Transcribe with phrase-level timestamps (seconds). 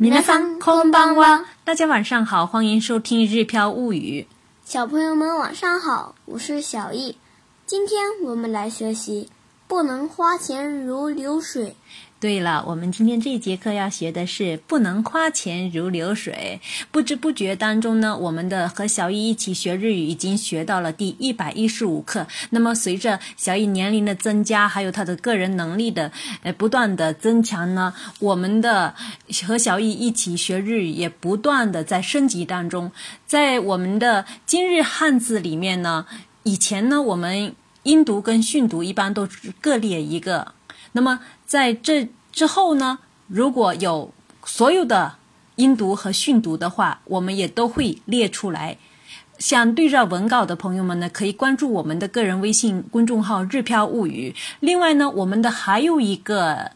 [0.00, 1.44] んこん空んは。
[1.66, 4.26] 大家晚上好，欢迎收听《日飘物语》。
[4.64, 7.18] 小朋友们晚上好，我是小易，
[7.66, 9.28] 今天我们来学习，
[9.68, 11.76] 不能花钱如流水。
[12.20, 16.60] 对了，我们今天这一节课要学的是不能花钱如流水。
[16.90, 22.26] 不知不觉当中呢，我们的和小艺一起学日语已经学到了第一百一十五课。
[22.50, 26.12] 那么随着小艺年龄的增加，还有她的个人能力的
[26.42, 28.94] 呃不断的增强呢，我们的
[29.46, 32.92] 和小艺一起学日语也不断的在升级当中。
[33.24, 36.04] 在我们的今日汉字里面呢，
[36.42, 39.26] 以前呢我们音读跟训读一般都
[39.62, 40.52] 各列一个。
[40.92, 44.12] 那么在这之后呢，如果有
[44.44, 45.14] 所有的
[45.56, 48.78] 音读和训读的话，我们也都会列出来。
[49.38, 54.34] 想对照文稿的朋友们呢，可以关注我们的个人微信公众号“日飘物语”。
[54.60, 56.72] 另外呢，我们的还有一个。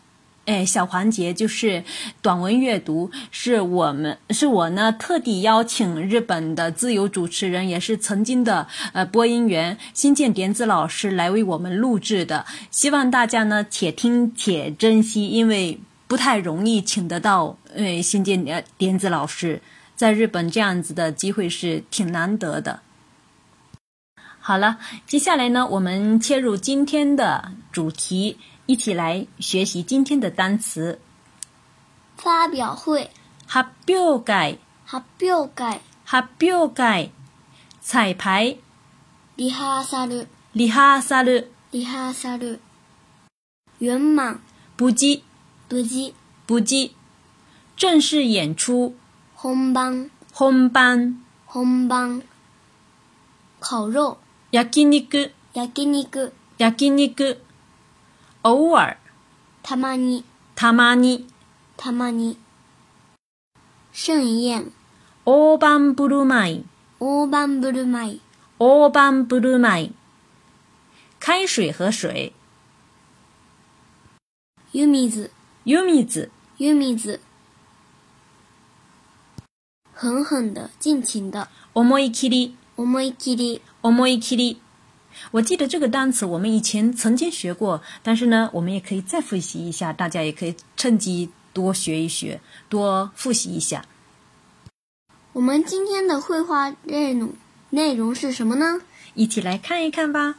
[0.46, 1.84] 哎，小环节就是
[2.20, 12.44] 短文阅读，是我们是我呢特地邀请日本的自由主持人，也是曾经的呃播音员新建典子老师来为我们录制的。
[12.70, 19.62] 希望大家呢且听且珍惜，因为不太容易请得到呃新建呃典子老师
[19.96, 22.80] 在日本这样子的机会是挺难得的。
[24.40, 28.36] 好了，接下来呢，我们切入今天的主题。
[28.66, 30.98] 一起来学习今天的单词。
[32.16, 33.10] 发表会，
[33.46, 37.12] 发表会，发表会，发表会，
[37.82, 38.56] 彩排
[39.36, 42.58] ，rehearsal，リハーサル、リハーサル，
[43.80, 44.40] 圆满，
[44.78, 45.20] 無事，
[45.68, 46.14] 無事，
[46.48, 46.90] 無事，
[47.76, 48.96] 正式演出，
[49.42, 51.20] 本番，本番，
[51.52, 52.22] 本番，
[53.60, 54.18] 烤肉，
[54.52, 57.43] 焼肉，焼肉，焼肉。
[58.46, 58.98] 偶尔、
[59.62, 60.22] たまに、
[60.54, 61.26] たまに、
[61.78, 62.36] たまに。
[63.90, 64.20] 盛
[64.52, 64.70] 宴、
[65.24, 66.64] 大盤振る舞い、
[67.00, 68.20] 大盤振る舞い、
[68.58, 69.92] 大盤振る舞い。
[71.20, 72.34] 开水和水。
[74.74, 75.30] 湯水、
[75.64, 77.20] 湯水、湯水。
[79.94, 81.48] 狠狠的、尽情的。
[81.72, 84.60] 思い切り、思い切り、思い切り。
[85.32, 89.92] 我记得这个单词我们以前曾经学过，但是呢，我们也可以再复习一下。
[89.92, 93.84] 大家也可以趁机多学一学，多复习一下。
[95.32, 97.32] 我们今天的绘画内容
[97.70, 98.80] 内容是什么呢？
[99.14, 100.36] 一起来看一看吧。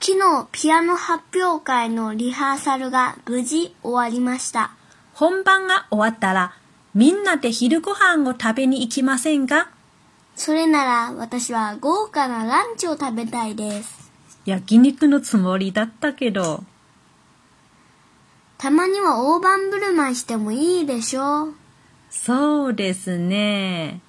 [0.00, 4.70] 昨日ピアノ発表会のリハーサルが無事終わりました。
[5.12, 6.52] 本番が終わったら、
[6.94, 9.68] みんなで昼ご飯を食べに行きませんか？
[10.38, 14.08] それなら私は豪華なランチを食べたいです。
[14.46, 16.62] 焼肉のつもりだったけど。
[18.56, 21.54] たまには大盤振る舞いしてもいいでしょう。
[22.10, 24.00] そうですね。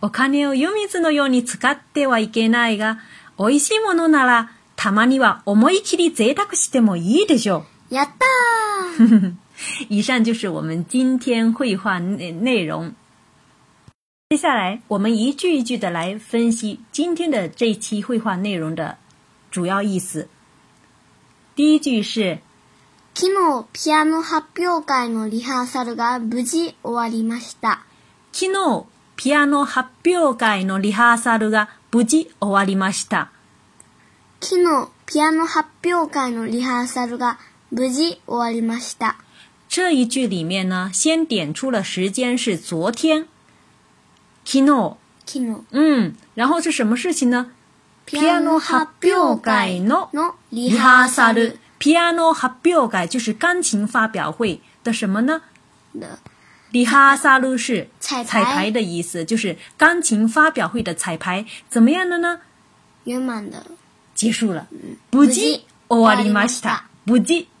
[0.00, 2.98] お金を湯水のように使ってはいけないが、
[3.36, 7.94] 美味しいものならたまには思い切り贅沢してもいいでしょう。
[7.96, 9.34] やったー
[9.90, 12.92] 以上就是我们今天绘画内内容。
[14.32, 18.96] 接下来，我们一句一句的来分析今天的这一期绘画内容的
[19.50, 20.26] 主要意思。
[21.54, 22.38] 第一句是：
[23.12, 23.36] 昨日
[23.74, 27.80] ピアノ発表会のリハーサルが無事終わりました。
[28.32, 33.28] 昨日ピアノ発表会のリハーサルが無事終わりました。
[34.40, 37.36] 昨日ピアノ発表会のリハーサルが
[37.70, 39.16] 無事終わりました。
[39.68, 43.26] 这一句里面呢，先点出了时间是昨天。
[44.44, 44.96] kino，
[45.70, 47.52] 嗯，然后是什么事情呢
[48.08, 50.08] ？piano 发表会の
[50.50, 55.42] リハーサル piano 发表会就是钢琴发表会的什么呢？
[56.72, 62.40] リハーサル是彩排的意思，就是钢琴发表会的彩排怎么样的呢？
[63.04, 63.66] 圆满的
[64.14, 64.66] 结束了。
[65.10, 65.64] 不吉。
[65.88, 66.62] オアリマス
[67.04, 67.51] 不吉。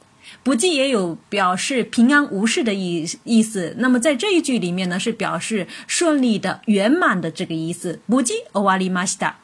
[0.42, 8.00] 不计也有表示平安无事的意意思，那么在这一句里面呢，是表示顺利的、圆满的这个意思。
[8.06, 9.34] 不计終わりました。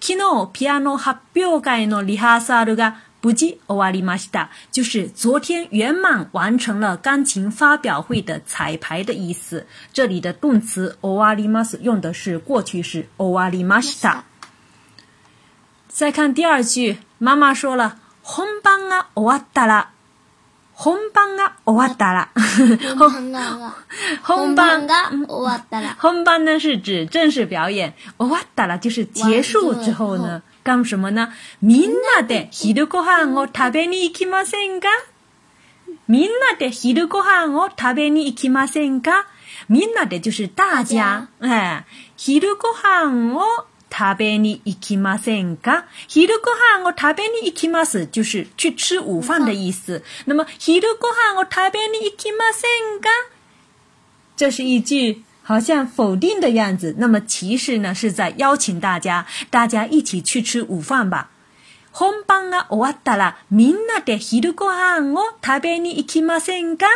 [0.00, 4.48] 昨日ピアノ発表会のリハーサルが不计終わりました。
[4.72, 9.66] 就是昨天圆满完成了钢琴发表会的彩排的意思。
[9.92, 14.24] 这里的动词終わります用的是过去式終わりました。
[15.88, 19.91] 再看第二句，妈妈说了，本番が終わったら。
[20.74, 22.30] 本番が終わったら。
[22.98, 23.32] 本
[24.54, 25.96] 番が終わったら。
[26.00, 27.94] 本番呢是指正式表演。
[28.18, 30.42] 終わったら就是结束之后呢。
[30.64, 34.86] 干什么呢みんなで昼ご飯を食べに行きませんか
[36.06, 39.26] みんなで昼ご飯を食べに行きませんか
[39.68, 41.28] みんなで就是大家。
[41.40, 41.84] 哎、
[42.16, 45.84] 昼ご飯を食べに行きませんか？
[46.08, 50.02] 昼ごはんを食べに行きます，就是去吃午饭的意思。
[50.24, 52.66] 那么，昼ごはんを食べに行きませ
[52.96, 53.08] んか？
[54.34, 61.28] 这是一句好像否定的样子，那么其实呢是在邀请大家，大家一起去吃午饭吧。
[61.94, 66.86] 本番が終わったら、みんなで昼ごはんを食べに行きませんか？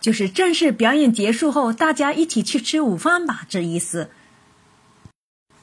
[0.00, 4.08] 就是正式表演结束后，大家一起去吃午饭吧，这意思。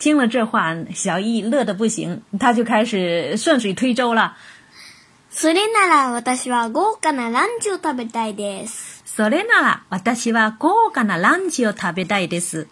[0.02, 4.36] 听了这话，小易乐得不行，他就开始顺水推舟了。
[5.32, 9.04] それなら私は豪華なランチを食べたいです。
[9.06, 12.66] それなら私は豪華なランチを食べたいです。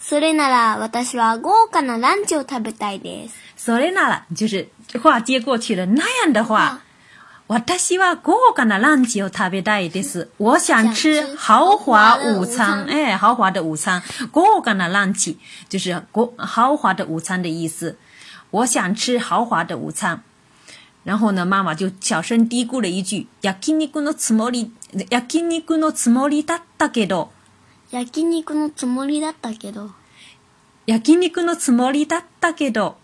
[0.00, 3.34] それなら私は豪華なランチを食べたいです。
[3.58, 6.80] それなら就是话接过去了，那样的话。
[7.48, 8.14] 我は希望
[8.66, 14.02] “なランチ”特别得意的是，我想吃豪华午餐，哎，豪华的午餐
[14.32, 15.36] ，“ごがなランチ”
[15.70, 15.94] 就是
[16.38, 17.98] “豪华的午餐”的意思。
[18.50, 20.22] 我想吃豪华的午餐，
[21.04, 23.54] 然后呢，妈妈就小声嘀咕了一句：“焼
[23.86, 24.72] 肉のつもり、
[25.08, 27.28] 焼肉のつもりだったけど。
[27.92, 29.90] ”“焼肉のつもりだったけど。
[30.86, 32.96] ”“焼肉のつもりだったけど。”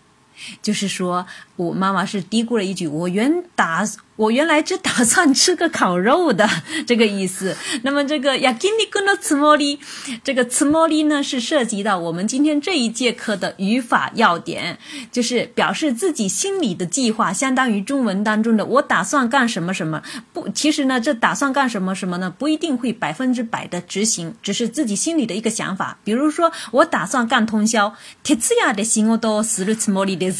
[0.61, 1.25] 就是说。
[1.55, 3.85] 我妈妈是嘀咕了一句：“我原打
[4.15, 6.49] 我原来只打算吃个烤肉的
[6.87, 7.55] 这个意思。
[7.83, 9.77] ”那么这个“야긴리군나츠모리”，
[10.23, 14.79] 这个“츠모리”呢是涉及到我们今天这一节课的语法要点，
[15.11, 20.01] 就是表示自己心里的计划，相当于中文当中的“我打算干什么什么”。
[20.33, 22.31] 不，其实呢，这打算干什么什么呢？
[22.31, 25.99] 不一定会百分之百的执行，只是自己心里的一个想法。
[26.03, 30.31] 比如说，我打算干通宵，铁子样的行，我都十日茨摩里的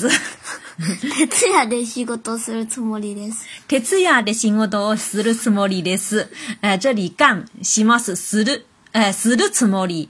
[1.29, 3.45] 徹夜で仕事するつもりです。
[3.67, 6.29] 徹夜で仕事をするつもりです。
[6.61, 8.15] え、这里干します。
[8.15, 10.09] する、え、するつもり。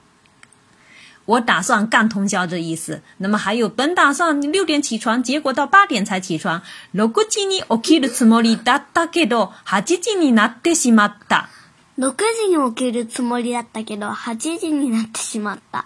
[1.25, 3.01] 我打算干通宵的意思。
[3.18, 6.62] 那么还有本打算六点起床，结果到八点才起床。
[6.94, 11.50] 六時に起きるつもりだったけど、八時になってしまった。
[11.98, 15.86] 六時に起きるつもりだったけど、八時になってしまった。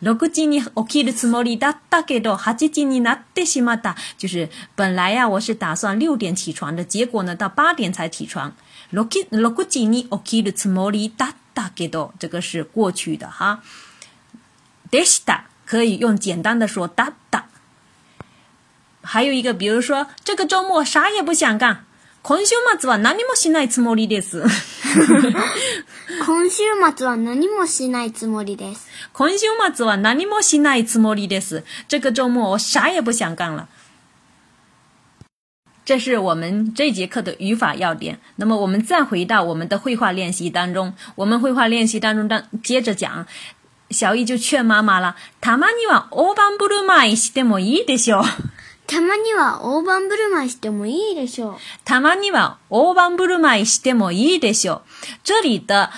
[0.00, 8.54] 罗古吉尼奥基的茨莫里达大概多哈吉吉尼拿德西马达，就是本来呀，我是打算六点起床的，结果呢，到八点才起床。
[8.90, 13.62] 罗基罗古吉尼奥基的茨莫里达大概多，这个是过去的哈。
[14.90, 15.42] でした。
[15.68, 17.42] 可以用简单的说哒た。
[19.02, 21.84] 还有一个，比如说这个周末啥也不想干。
[22.22, 24.42] 今週末は何もしないつもりです。
[26.26, 26.62] 今週
[26.96, 28.86] 末は何もしないつもりです。
[29.12, 31.62] 今週末は何もしないつもりです。
[31.86, 33.66] 这个周末我啥也不想干了。
[35.84, 38.18] 这是我们这节课的语法要点。
[38.36, 43.26] 那么我们再回到我们的绘画练习当中，我们绘画练习当中当接着讲，
[43.90, 48.24] 小易就劝妈妈了：“たまには大盤振る舞いしてもいいでしょう。”
[48.88, 51.54] たまには大盤ブルマイしてもいいでしょう。
[51.84, 54.80] たまには大盤ブルマイしてもいいでしょう。
[55.22, 55.90] 这里它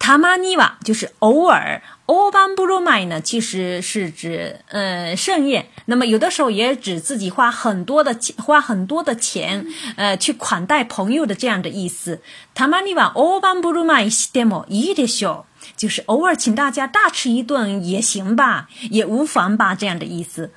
[0.00, 9.64] たまには就是偶尔，大盘ブルマイ呢其实是指嗯盛宴，那么有的时候也指自己花很多的花很多的钱
[9.96, 12.20] 呃去款待朋友的这样的意思。
[12.56, 15.44] たまには大盤ブルマイしてもいいでしょう，
[15.78, 20.50] 就是偶尔请大家大吃一顿也行吧，也无妨吧这样的意思。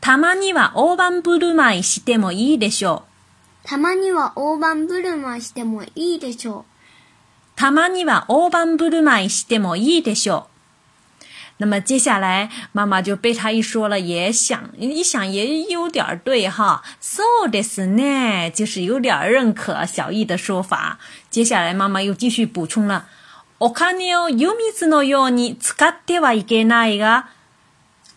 [0.00, 3.04] たまには大盤振る舞いしてもいいでしょう。
[3.68, 6.64] たまには大盤振る舞いしてもいいでしょう。
[7.56, 10.46] たまには大盤振る舞いしてもいいでしょう。
[11.58, 16.82] 那么接下来，妈妈就被他一说了，也想一想也有点对哈。
[17.00, 20.98] そうですね，就是有点认可小易的说法。
[21.28, 23.06] 接下来，妈妈又继续补充了：
[23.58, 27.24] お金を湯水のように使ってはいけないが、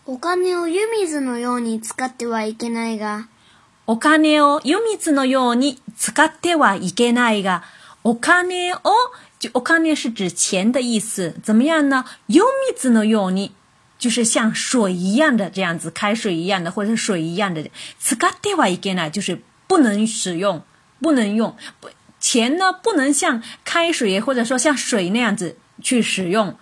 [0.04, 3.28] お金を湯水のように使ってはいけないが、
[3.86, 7.62] お金を湯水のように使ってはいけないが、
[8.02, 8.78] お金を、
[9.54, 11.32] お金是指钱的意思。
[11.44, 12.04] 怎么样呢？
[12.26, 12.42] 湯
[12.76, 13.52] 水のように、
[14.00, 17.70] 就是像水一样的这样子，开水一样的或者水一样的。
[18.00, 20.64] 使ってはいけない，就是不能使用，
[21.00, 21.54] 不能用。
[22.18, 26.56] 钱呢，不能像开水或者说像水那样子去使用，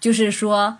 [0.00, 0.78] 就是说。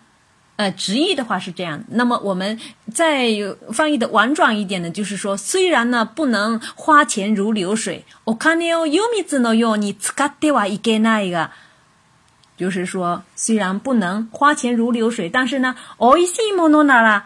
[0.57, 1.83] 呃，直译的话是这样。
[1.89, 2.59] 那么我们
[2.93, 3.27] 再
[3.73, 8.05] 翻译的婉转一点呢，就是说，虽然呢不能花钱如流水，
[12.57, 17.23] 就是说虽然不能花钱如流水，但是呢，おいしいものなら、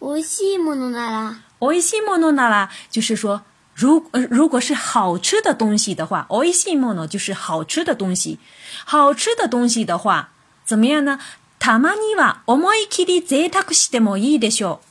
[0.00, 3.40] おいしいものなら、おいしいものなら，就是说，
[3.74, 8.38] 如呃，如果是好吃的东西的话，おいしいもの就是好吃的东西，
[8.84, 10.32] 好吃的东西的话，
[10.66, 11.18] 怎么样呢？
[11.64, 14.86] たまには思い切り贅沢してもいいでしょう。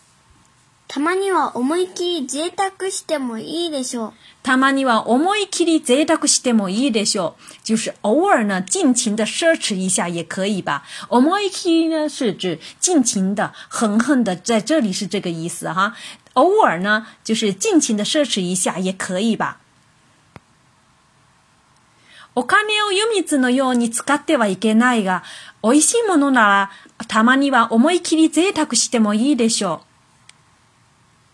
[0.88, 4.14] たまには思い切り贅沢してもいいでしょう。
[4.42, 7.56] たまには思い切り贅沢してもいいでしょう。
[7.66, 10.82] 就是偶尔呢，尽情的奢侈一下也可以吧。
[11.10, 15.94] 思い切り呢是指尽情的、狠狠的，在这里是这个意思哈。
[16.36, 19.61] 偶尔呢，就是尽情的奢侈一下也可以吧。
[22.34, 25.24] お金を湯水のように使ってはいけないが、
[25.62, 26.72] 美味しいものなら、
[27.10, 29.82] たまには思い切り贅沢してもいいでしょう。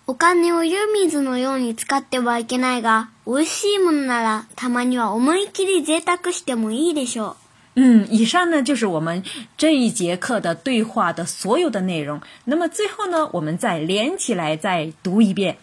[0.09, 7.35] お金を湯水のように使ってはいけないが、美味しいものなら、たまには思い切り贅沢してもいいでしょ
[7.75, 7.79] う。
[7.81, 9.21] 嗯，以上呢就是我们
[9.55, 12.19] 这一节课的对话的所有的内容。
[12.45, 15.59] 那么最后呢，我们再连起来再读一遍。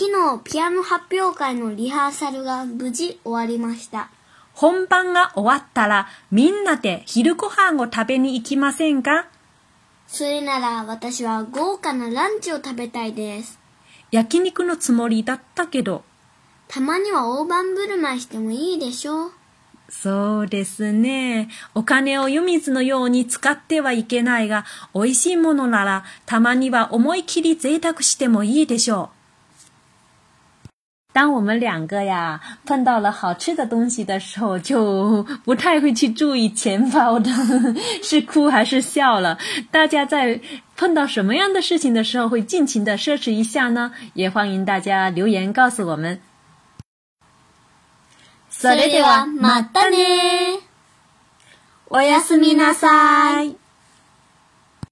[0.00, 4.12] 昨日ピアノ発表会のリハーサルが無事終わりました。
[4.54, 9.26] 本番が終わったらみんなで昼ご飯を食べに行きませんか
[10.06, 13.58] それなら私は豪華なランチを食べたいです。
[14.12, 16.04] 焼肉のつもりだったけど。
[16.68, 19.30] たまには大盤振る舞いしてもいいでしょう。
[19.88, 21.48] そうですね。
[21.74, 24.64] お金を湯水のように使ってはいけないが、
[24.94, 29.17] 美味しいものなら、たまには思い切り贅沢してもいいでしょう。
[31.18, 37.28] 当我们两个呀碰到了好吃的东西的时候，就不太会去注意钱包的
[38.04, 39.36] 是哭还是笑了。
[39.72, 40.40] 大家在
[40.76, 43.90] 碰到什么样的事情的时候会尽情的奢侈一下呢？
[44.14, 46.20] 也欢迎大家留言告诉我们。
[48.48, 50.60] それではまたね。
[51.90, 53.56] おやすみなさい。